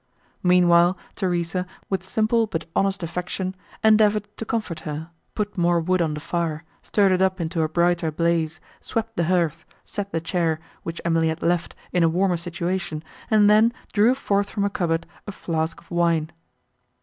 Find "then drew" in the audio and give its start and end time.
13.47-14.15